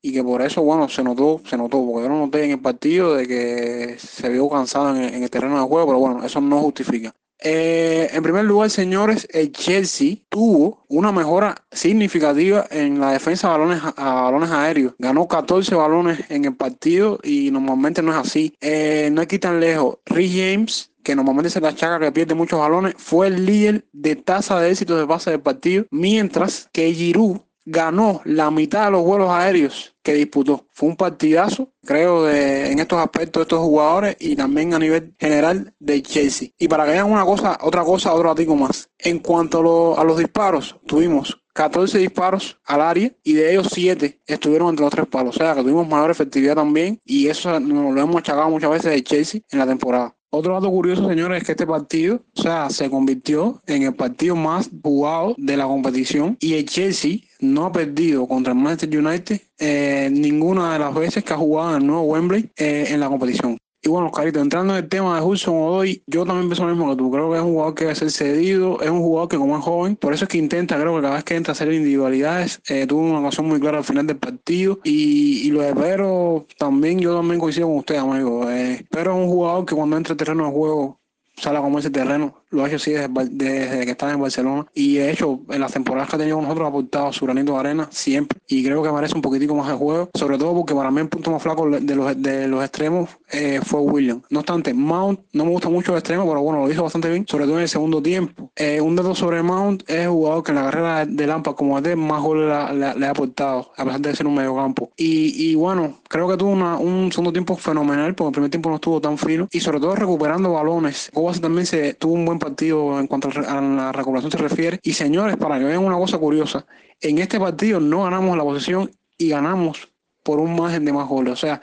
[0.06, 2.60] y que por eso, bueno, se notó, se notó, porque yo no noté en el
[2.60, 6.60] partido de que se vio cansado en el, terreno de juego, pero bueno, eso no
[6.62, 7.12] justifica.
[7.43, 13.58] Eh, en primer lugar, señores, el Chelsea tuvo una mejora significativa en la defensa de
[13.58, 14.93] balones, a, balones aéreos.
[15.00, 18.56] Ganó 14 balones en el partido y normalmente no es así.
[18.62, 19.98] Eh, no hay tan lejos.
[20.06, 24.15] Rhys James que normalmente se la chaca que pierde muchos balones, fue el líder de
[24.15, 29.04] tasa de éxito de base del partido, mientras que Giroud ganó la mitad de los
[29.04, 30.67] vuelos aéreos que disputó.
[30.71, 35.15] Fue un partidazo, creo, de, en estos aspectos de estos jugadores y también a nivel
[35.19, 36.49] general de Chelsea.
[36.58, 38.89] Y para que vean una cosa, otra cosa, otro ratico más.
[38.99, 44.69] En cuanto a, los disparos, tuvimos 14 disparos al área y de ellos 7 estuvieron
[44.69, 45.36] entre los tres palos.
[45.36, 48.91] O sea que tuvimos mayor efectividad también y eso nos lo hemos achacado muchas veces
[48.91, 50.15] de Chelsea en la temporada.
[50.38, 54.36] Otro dato curioso, señores, es que este partido, o sea, se convirtió en el partido
[54.36, 59.39] más jugado de la competición y el Chelsea no ha perdido contra el Manchester United
[59.60, 63.08] eh, ninguna de las veces que ha jugado en el nuevo Wembley eh, en la
[63.08, 63.58] competición.
[63.86, 66.89] Y bueno, Carito, entrando en el tema de Hudson Odoy, yo también pienso lo mismo
[66.89, 67.12] que tú.
[67.12, 69.63] Creo que es un jugador que debe ser cedido, es un jugador que como es
[69.63, 72.60] joven, por eso es que intenta, creo que cada vez que entra a hacer individualidades,
[72.67, 74.80] eh, tuvo una ocasión muy clara al final del partido.
[74.84, 78.50] Y, y lo de Pedro, también, yo también coincido con usted, amigo.
[78.50, 81.00] Eh, Pedro es un jugador que cuando entra al terreno de juego
[81.38, 82.41] sale como ese terreno.
[82.56, 84.65] Lo ha hecho así desde, desde, que estaba en Barcelona.
[84.74, 87.54] Y de hecho, en las temporadas que ha tenido con nosotros ha aportado su granito
[87.54, 88.39] de arena siempre.
[88.48, 90.10] Y creo que merece un poquitico más de juego.
[90.13, 93.60] Sobre todo porque para mí el punto más flaco de los, de los extremos eh,
[93.63, 94.22] fue William.
[94.30, 97.26] No obstante, Mount no me gusta mucho el extremo, pero bueno, lo hizo bastante bien.
[97.28, 98.52] Sobre todo en el segundo tiempo.
[98.56, 101.80] Eh, un dato sobre Mount es el jugador que en la carrera de Lampa como
[101.82, 104.91] de más goles le, ha aportado, a pesar de ser un medio campo.
[104.98, 108.70] Y, y bueno, creo que tuvo una, un segundo tiempo fenomenal, porque el primer tiempo
[108.70, 109.48] no estuvo tan fino.
[109.52, 111.12] Y sobre todo recuperando balones.
[111.13, 114.79] Cobas también se tuvo un buen partido en cuanto a la recuperación se refiere.
[114.84, 116.65] Y señores, para que vean una cosa curiosa,
[117.01, 119.89] en este partido no ganamos la posición y ganamos
[120.23, 121.34] por un margen de más goles.
[121.34, 121.62] O sea,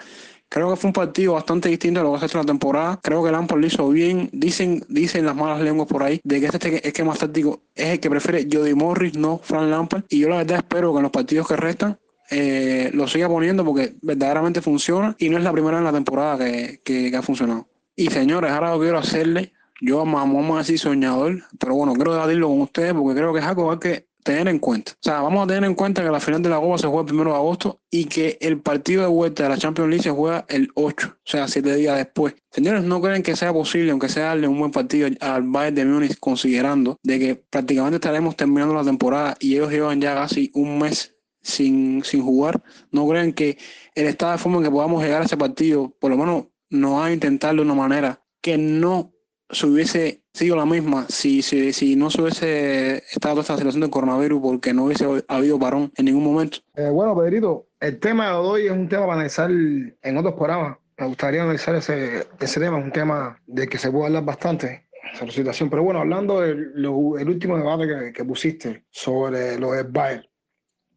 [0.49, 3.01] creo que fue un partido bastante distinto a lo que ha hecho en la temporada.
[3.03, 4.29] Creo que Lampard lo hizo bien.
[4.33, 8.11] Dicen, dicen las malas lenguas por ahí de que este esquema táctico es el que
[8.11, 10.05] prefiere Jody Morris, no Frank Lampard.
[10.09, 11.99] Y yo la verdad espero que en los partidos que restan
[12.31, 16.39] eh, lo siga poniendo porque verdaderamente funciona y no es la primera en la temporada
[16.39, 17.69] que, que, ha funcionado.
[17.95, 22.61] Y señores, ahora quiero hacerle yo vamos a decir soñador, pero bueno, quiero debatirlo con
[22.61, 24.93] ustedes porque creo que es algo que hay que tener en cuenta.
[24.93, 27.01] O sea, vamos a tener en cuenta que la final de la Copa se juega
[27.01, 30.11] el primero de agosto y que el partido de vuelta de la Champions League se
[30.11, 32.37] juega el 8, o sea, siete días después.
[32.53, 35.85] Señores, ¿no creen que sea posible, aunque sea darle un buen partido al Bayern de
[35.85, 40.79] Múnich, considerando de que prácticamente estaremos terminando la temporada y ellos llevan ya casi un
[40.79, 42.63] mes sin, sin jugar?
[42.93, 43.59] ¿No creen que
[43.97, 47.01] el estado de forma en que podamos llegar a ese partido, por lo menos nos
[47.01, 49.12] va a intentar de una manera que no
[49.53, 53.91] se hubiese sido la misma si, si, si no se hubiese estado esta situación del
[53.91, 56.59] coronavirus porque no hubiese habido parón en ningún momento.
[56.75, 60.79] Eh, bueno, Pedrito, el tema de hoy es un tema para analizar en otros programas.
[60.97, 64.87] Me gustaría analizar ese, ese tema, es un tema de que se puede hablar bastante
[65.15, 65.69] sobre situación.
[65.69, 70.27] Pero bueno, hablando del el último debate que, que, pusiste sobre lo del Bayern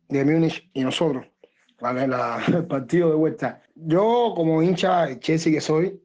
[0.10, 1.26] de Múnich y nosotros,
[1.82, 2.08] ¿vale?
[2.08, 3.62] La, el partido de vuelta.
[3.76, 6.00] Yo, como hincha de Chelsea que soy,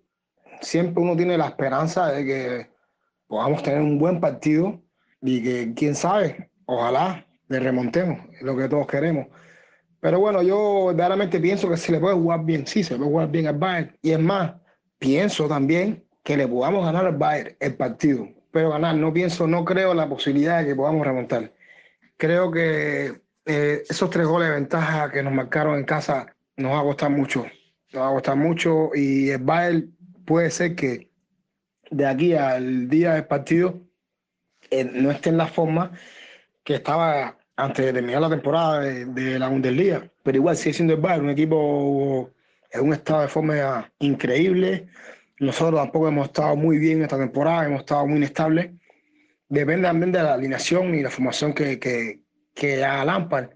[0.61, 2.71] siempre uno tiene la esperanza de que
[3.27, 4.81] podamos tener un buen partido
[5.23, 9.27] y que, quién sabe, ojalá le remontemos, lo que todos queremos.
[10.01, 13.11] Pero bueno, yo verdaderamente pienso que se le puede jugar bien, sí, se le puede
[13.11, 13.97] jugar bien al Bayern.
[14.01, 14.55] Y es más,
[14.99, 18.29] pienso también que le podamos ganar al Bayern el partido.
[18.51, 21.53] Pero ganar, no pienso, no creo la posibilidad de que podamos remontar.
[22.17, 26.81] Creo que eh, esos tres goles de ventaja que nos marcaron en casa nos va
[26.81, 27.47] a costar mucho.
[27.93, 29.97] Nos va a costar mucho y el Bayern
[30.31, 31.11] puede ser que
[31.91, 33.81] de aquí al día del partido
[34.71, 35.91] eh, no esté en la forma
[36.63, 40.09] que estaba antes de terminar la temporada de, la Bundesliga.
[40.23, 42.31] Pero igual sigue siendo el Bayern un equipo
[42.71, 44.87] en un estado de forma increíble.
[45.41, 48.71] Nosotros tampoco hemos estado muy bien esta temporada, hemos estado muy inestables.
[49.49, 52.21] Depende también de la alineación y la formación que, que,
[52.55, 53.49] que haga Lampard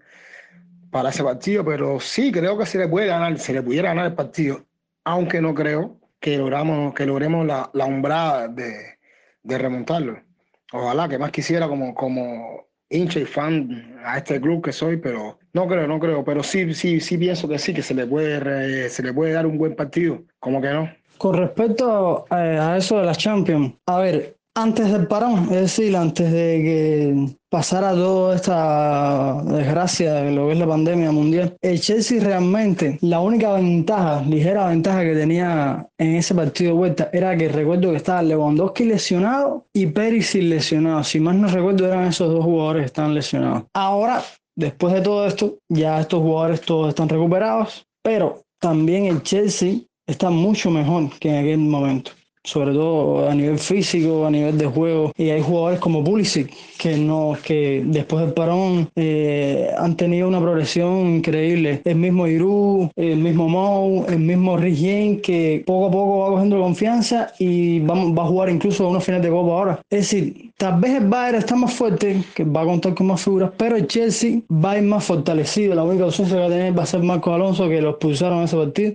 [0.90, 4.06] para ese partido, pero sí creo que se le puede ganar, se le pudiera ganar
[4.06, 4.66] el partido,
[5.04, 8.96] aunque no creo que logramos, que logremos la, la umbrada de,
[9.42, 10.18] de, remontarlo.
[10.72, 15.38] Ojalá que más quisiera como, como hincha y fan a este club que soy, pero
[15.52, 18.88] no creo, no creo, pero sí, sí, sí pienso que sí, que se le puede,
[18.88, 20.90] se le puede dar un buen partido, como que no.
[21.18, 22.37] Con respecto a,
[22.72, 27.37] a eso de la Champions, a ver, antes del parón, es decir, antes de que
[27.54, 33.20] pasara toda esta desgracia de lo que es la pandemia mundial, el Chelsea realmente, la
[33.20, 37.98] única ventaja, ligera ventaja que tenía en ese partido de vuelta era que recuerdo que
[37.98, 41.04] estaba Lewandowski lesionado y Perisic lesionado.
[41.04, 43.62] Si más no recuerdo, eran esos dos jugadores que estaban lesionados.
[43.72, 44.20] Ahora,
[44.56, 49.76] después de todo esto, ya estos jugadores todos están recuperados, pero también el Chelsea
[50.08, 52.10] está mucho mejor que en aquel momento
[52.44, 55.12] sobre todo a nivel físico, a nivel de juego.
[55.16, 60.40] Y hay jugadores como Pulisic que, no, que después del parón eh, han tenido una
[60.40, 61.80] progresión increíble.
[61.85, 66.61] El mismo Iru, el mismo Mou, el mismo Rigien, que poco a poco va cogiendo
[66.61, 69.80] confianza y va, va a jugar incluso unos finales de Copa ahora.
[69.88, 73.22] Es decir, tal vez el Bayern está más fuerte, que va a contar con más
[73.22, 75.74] figuras, pero el Chelsea va a ir más fortalecido.
[75.74, 78.38] La única opción que va a tener va a ser Marco Alonso, que lo expulsaron
[78.38, 78.92] en ese partido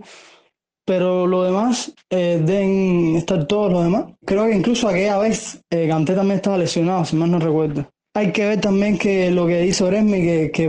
[0.89, 4.05] pero lo demás eh, deben estar todos los demás.
[4.25, 7.87] Creo que incluso aquella vez eh, también estaba lesionado, si mal no recuerdo.
[8.15, 10.67] Hay que ver también que lo que dice Oresmi, que, que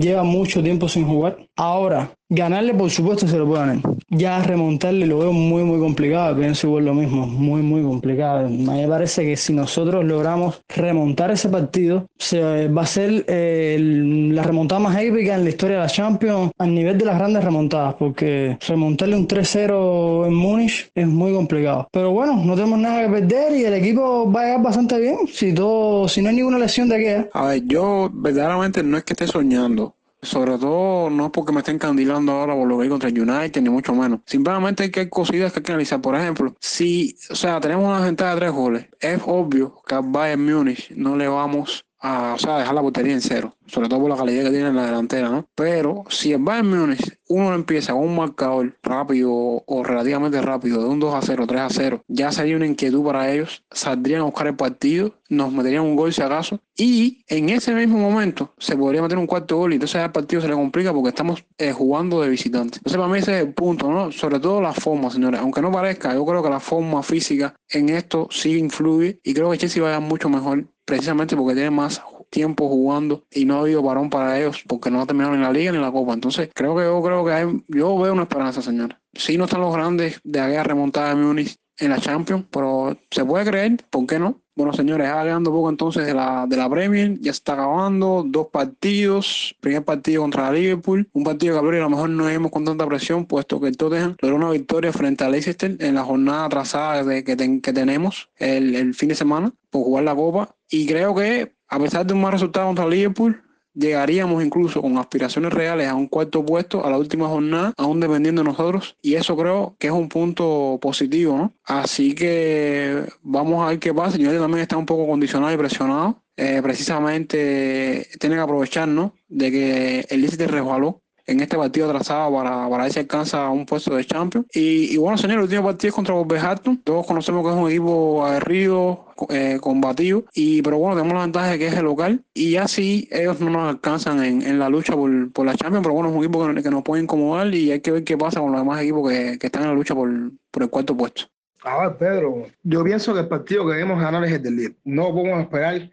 [0.00, 1.36] lleva mucho tiempo sin jugar.
[1.54, 3.78] Ahora, Ganarle, por supuesto, se lo puede ganar.
[4.10, 6.36] Ya remontarle lo veo muy, muy complicado.
[6.36, 8.40] Pienso igual lo mismo, muy, muy complicado.
[8.40, 13.24] A mí me parece que si nosotros logramos remontar ese partido, se, va a ser
[13.28, 17.18] eh, la remontada más épica en la historia de la Champions a nivel de las
[17.18, 21.88] grandes remontadas, porque remontarle un 3-0 en Múnich es muy complicado.
[21.90, 25.16] Pero bueno, no tenemos nada que perder y el equipo va a llegar bastante bien.
[25.32, 27.28] Si, todo, si no hay ninguna lesión de aquella.
[27.32, 29.94] A ver, yo verdaderamente no es que esté soñando.
[30.20, 33.20] Sobre todo no es porque me estén candilando ahora por lo que hay contra el
[33.20, 34.20] United, ni mucho menos.
[34.26, 36.00] Simplemente hay que que hay que analizar.
[36.00, 40.04] Por ejemplo, si, o sea, tenemos una ventaja de tres goles, es obvio que al
[40.06, 44.10] Bayern Múnich no le vamos o sea, dejar la portería en cero, sobre todo por
[44.10, 45.48] la calidad que tiene en la delantera, ¿no?
[45.54, 50.88] Pero si el Bayern Múnich uno empieza con un marcador rápido o relativamente rápido de
[50.88, 54.24] un 2 a 0, 3 a 0, ya sería una inquietud para ellos, saldrían a
[54.24, 58.76] buscar el partido, nos meterían un gol si acaso, y en ese mismo momento se
[58.76, 61.72] podría meter un cuarto gol y entonces al partido se le complica porque estamos eh,
[61.72, 62.78] jugando de visitante.
[62.78, 64.12] Entonces para mí ese es el punto, ¿no?
[64.12, 67.90] Sobre todo la forma, señores, aunque no parezca, yo creo que la forma física en
[67.90, 72.02] esto sí influye y creo que Chelsea va a mucho mejor precisamente porque tiene más
[72.30, 75.52] tiempo jugando y no ha habido varón para ellos porque no ha terminado ni la
[75.52, 76.14] liga ni la copa.
[76.14, 78.98] Entonces, creo que yo creo que hay, yo veo una esperanza, señor.
[79.12, 83.22] Sí no están los grandes de aquella remontada de Múnich en la Champions, pero se
[83.22, 84.40] puede creer, ¿por qué no?
[84.58, 88.48] Bueno, señores, quedando poco entonces de la, de la Premier, ya se está acabando, dos
[88.48, 92.84] partidos, primer partido contra Liverpool, un partido que a lo mejor no vemos con tanta
[92.84, 97.04] presión, puesto que el Tottenham logró una victoria frente a Leicester en la jornada atrasada
[97.04, 101.52] de, que, que tenemos el fin de semana por jugar la Copa, y creo que
[101.68, 103.40] a pesar de un mal resultado contra Liverpool,
[103.78, 108.42] llegaríamos incluso con aspiraciones reales a un cuarto puesto a la última jornada, aún dependiendo
[108.42, 111.52] de nosotros, y eso creo que es un punto positivo.
[111.64, 114.18] Así que vamos a ver qué pasa.
[114.18, 116.22] Yo también está un poco condicionado y presionado.
[116.36, 119.14] Eh, precisamente tiene que aprovechar, ¿no?
[119.28, 123.66] De que el Leicester resbaló en este partido atrasado para, para ver si alcanza un
[123.66, 124.46] puesto de Champions.
[124.54, 126.78] Y, bueno, señor, el último partido es contra Wolverhampton.
[126.78, 131.58] Todos conocemos que es un equipo aguerrido, eh, combatido, y, pero bueno, tenemos la ventaja
[131.58, 132.24] que es el local.
[132.32, 135.84] Y ya sí, ellos no nos alcanzan en, en la lucha por, por, la Champions,
[135.84, 138.16] pero bueno, es un equipo que, que, nos puede incomodar y hay que ver qué
[138.16, 140.10] pasa con los demás equipos que, que están en la lucha por,
[140.50, 141.24] por el cuarto puesto.
[141.62, 144.80] A ver, Pedro, yo pienso que el partido que debemos ganar es el del Liverpool.
[144.84, 145.90] No podemos esperar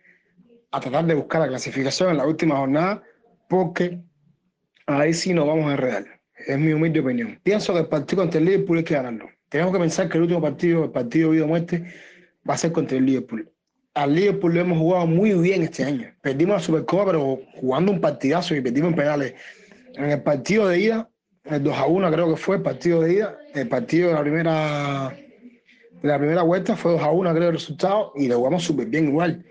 [0.71, 3.03] a tratar de buscar la clasificación en la última jornada
[3.49, 3.99] porque
[4.87, 6.05] ahí sí nos vamos a enredar.
[6.47, 7.39] Es mi humilde opinión.
[7.43, 9.29] Pienso que el partido contra el Liverpool hay que ganarlo.
[9.49, 11.85] Tenemos que pensar que el último partido, el partido vida o muerte,
[12.47, 13.49] va a ser contra el Liverpool.
[13.93, 16.13] Al Liverpool lo hemos jugado muy bien este año.
[16.21, 19.33] Perdimos la Supercopa, pero jugando un partidazo y perdimos en penales.
[19.95, 21.09] En el partido de ida,
[21.45, 24.21] el 2 a 1 creo que fue el partido de ida, el partido de la
[24.21, 25.15] primera,
[26.01, 28.87] de la primera vuelta fue 2 a 1 creo el resultado y lo jugamos súper
[28.87, 29.45] bien igual.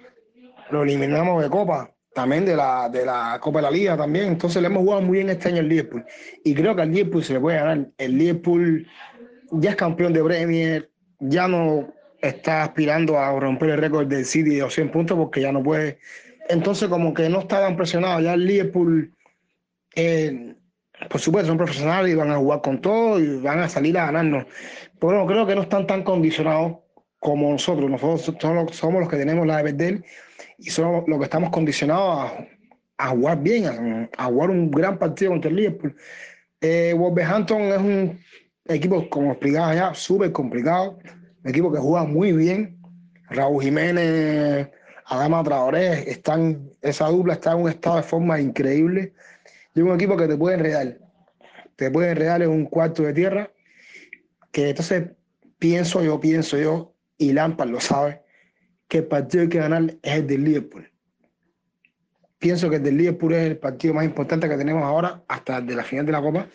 [0.71, 4.27] Lo eliminamos de Copa, también de la, de la Copa de la Liga también.
[4.27, 6.05] Entonces le hemos jugado muy bien este año el Liverpool.
[6.45, 7.89] Y creo que al Liverpool se le puede ganar.
[7.99, 8.87] El Liverpool
[9.51, 14.51] ya es campeón de Premier, ya no está aspirando a romper el récord del City
[14.51, 15.99] de 200 puntos porque ya no puede.
[16.49, 18.23] Entonces como que no estaban presionados.
[18.23, 19.13] Ya el Liverpool,
[19.95, 20.55] eh,
[21.11, 24.07] por supuesto, son profesionales y van a jugar con todo y van a salir a
[24.07, 24.47] ganarnos.
[25.01, 26.84] Pero no, creo que no están tan condicionados
[27.25, 27.91] como nosotros.
[27.91, 30.05] Nosotros somos los que tenemos la de perder
[30.59, 32.31] y somos los que estamos condicionados
[32.99, 35.97] a, a jugar bien, a, a, jugar un gran partido contra el Liverpool.
[36.61, 38.21] Eh, Wolverhampton es un
[38.67, 40.99] equipo, como explicaba ya, súper complicado,
[41.43, 42.79] un equipo que juega muy bien.
[43.31, 44.69] Raúl Jiménez,
[45.07, 49.15] Adama Traoré, están, esa dupla está en un estado de forma increíble.
[49.75, 50.99] Y un equipo que te puede enredar,
[51.77, 53.51] te puede enredar en un cuarto de tierra,
[54.53, 55.09] que entonces
[55.59, 58.23] pienso yo, pienso yo, y Lampard lo sabe,
[58.89, 60.91] que el partido que hay que ganar es el del Liverpool.
[62.39, 65.75] Pienso que el del Liverpool es el partido más importante que tenemos ahora, hasta de
[65.75, 66.47] la final de la Copa.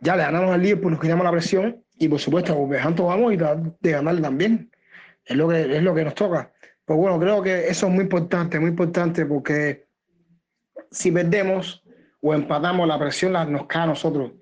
[0.00, 3.32] Ya le ganamos al Liverpool, nos quitamos la presión y por supuesto a Wolverhampton vamos
[3.32, 4.70] y de ganarle también.
[5.24, 6.52] Es lo, que, es lo que nos toca.
[6.84, 9.86] Pues bueno, creo que eso es muy importante, muy importante porque
[10.90, 11.82] si perdemos
[12.20, 14.32] o empatamos, la presión la, nos cae a nosotros.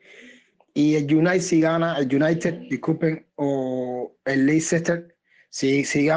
[0.74, 5.11] Y el United si gana, el United, disculpen, o el Leicester,
[5.52, 6.08] si, si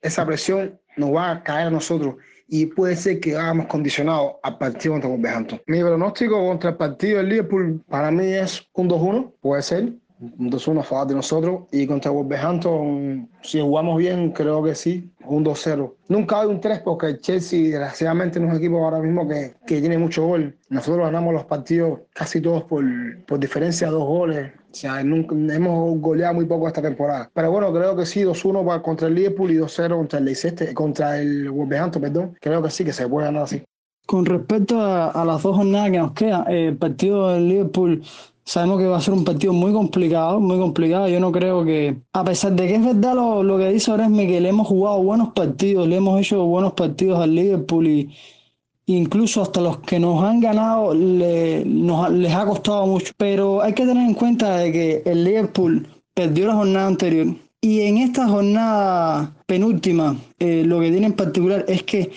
[0.00, 2.16] esa presión nos va a caer a nosotros
[2.48, 5.60] y puede ser que hagamos condicionado al partido contra Wolverhampton.
[5.66, 10.50] Mi pronóstico contra el partido del Liverpool para mí es un 2-1, puede ser, un
[10.50, 15.44] 2-1 a favor de nosotros y contra Wolverhampton, si jugamos bien, creo que sí, un
[15.44, 15.94] 2-0.
[16.08, 19.80] Nunca hay un 3 porque el Chelsea, desgraciadamente, es un equipo ahora mismo que, que
[19.80, 20.56] tiene mucho gol.
[20.70, 22.82] Nosotros ganamos los partidos casi todos por,
[23.26, 24.52] por diferencia de dos goles.
[24.70, 27.30] O sea, nunca, hemos goleado muy poco esta temporada.
[27.32, 31.20] Pero bueno, creo que sí, 2-1 contra el Liverpool y 2-0 contra el Leicester, contra
[31.20, 32.36] el Wolverhampton, perdón.
[32.40, 33.62] Creo que sí, que se puede ganar así.
[34.06, 38.02] Con respecto a, a las dos jornadas que nos quedan, el partido del Liverpool
[38.48, 41.06] Sabemos que va a ser un partido muy complicado, muy complicado.
[41.06, 44.26] Yo no creo que, a pesar de que es verdad lo, lo que dice Oresme,
[44.26, 48.16] que le hemos jugado buenos partidos, le hemos hecho buenos partidos al Liverpool y
[48.96, 53.12] incluso hasta los que nos han ganado le, les ha costado mucho.
[53.16, 57.28] Pero hay que tener en cuenta de que el Liverpool perdió la jornada anterior
[57.60, 62.10] y en esta jornada penúltima eh, lo que tiene en particular es que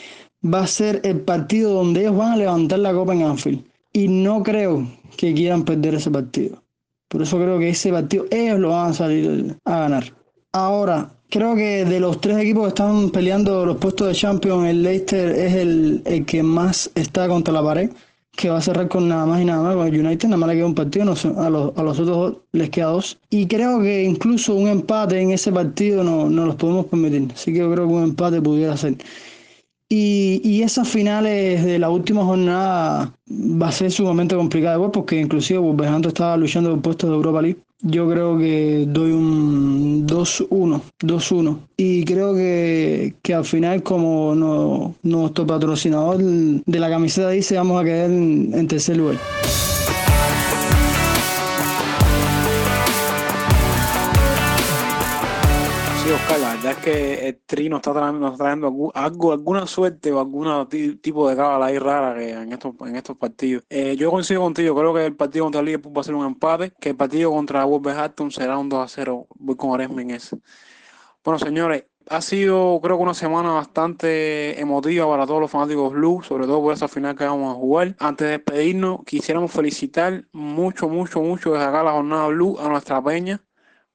[0.43, 3.63] va a ser el partido donde ellos van a levantar la copa en Anfield
[3.93, 6.63] y no creo que quieran perder ese partido.
[7.07, 10.13] Por eso creo que ese partido ellos lo van a salir a ganar.
[10.53, 14.83] Ahora, creo que de los tres equipos que están peleando los puestos de Champions, el
[14.83, 17.89] Leicester es el, el que más está contra la pared,
[18.35, 20.49] que va a cerrar con nada más y nada más con el United, nada más
[20.49, 23.17] le queda un partido, a, los, a los otros les queda dos.
[23.29, 27.29] Y creo que incluso un empate en ese partido no, no los podemos permitir.
[27.33, 28.97] Así que yo creo que un empate pudiera ser.
[29.89, 35.59] Y, y, esas finales de la última jornada va a ser sumamente complicada porque inclusive
[35.59, 37.59] Wolverhampton estaba luchando por puestos de Europa League.
[37.83, 41.57] Yo creo que doy un 2-1, 2-1.
[41.77, 47.81] Y creo que, que, al final, como no, nuestro patrocinador de la camiseta dice, vamos
[47.81, 49.17] a quedar en, en tercer lugar.
[56.71, 60.67] Es que el Tri nos está trayendo, algo, alguna suerte o algún
[61.01, 63.63] tipo de cábala ahí rara que en estos, en estos partidos.
[63.69, 66.25] Eh, yo coincido contigo, creo que el partido contra el Liverpool va a ser un
[66.25, 69.27] empate, que el partido contra Wolverhampton será un 2 a 0.
[69.35, 70.37] Voy con Oresme en ese.
[71.23, 76.23] Bueno, señores, ha sido creo que una semana bastante emotiva para todos los fanáticos Blue,
[76.23, 77.95] sobre todo por esa final que vamos a jugar.
[77.99, 83.01] Antes de despedirnos, quisiéramos felicitar mucho, mucho, mucho desde acá la jornada Blue a nuestra
[83.03, 83.41] peña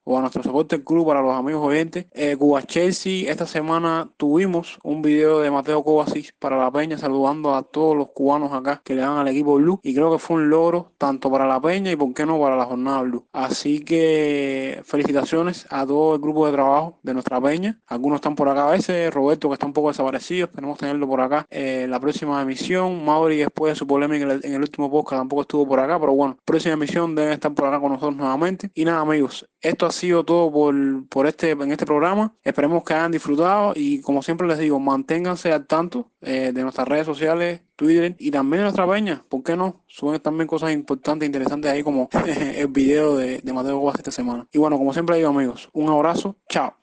[0.07, 2.07] o a nuestro soporte club para los amigos oyentes.
[2.13, 7.55] Eh, Cuba Chelsea, esta semana tuvimos un video de Mateo Kovacic para la Peña saludando
[7.57, 10.37] a todos los cubanos acá que le dan al equipo Blue y creo que fue
[10.37, 13.27] un logro tanto para la Peña y por qué no para la jornada Blue.
[13.33, 17.81] Así que felicitaciones a todo el grupo de trabajo de nuestra Peña.
[17.89, 21.21] Algunos están por acá a veces, Roberto que está un poco desaparecido, esperemos tenerlo por
[21.21, 23.05] acá en la próxima emisión.
[23.05, 25.99] Mauri después de su polémica en el, en el último podcast tampoco estuvo por acá,
[25.99, 28.71] pero bueno, próxima emisión deben estar por acá con nosotros nuevamente.
[28.73, 30.75] Y nada amigos, esto ha sido todo por,
[31.09, 32.35] por este, en este programa.
[32.45, 36.87] Esperemos que hayan disfrutado y como siempre les digo, manténganse al tanto eh, de nuestras
[36.87, 39.25] redes sociales, Twitter y también de nuestra peña.
[39.29, 39.83] ¿Por qué no?
[39.87, 44.47] Suben también cosas importantes interesantes ahí como el video de, de Mateo Gómez esta semana.
[44.53, 46.37] Y bueno, como siempre digo amigos, un abrazo.
[46.49, 46.75] Chao.